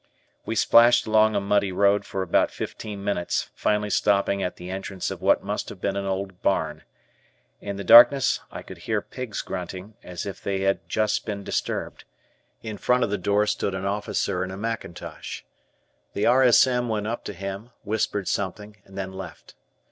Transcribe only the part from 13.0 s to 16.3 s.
of the door stood an officer in a mack (mackintosh). The